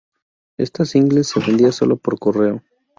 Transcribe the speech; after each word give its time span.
Este 0.57 0.83
single 0.85 1.23
se 1.23 1.39
vendía 1.39 1.71
solo 1.71 1.95
por 1.95 2.17
correo. 2.17 2.63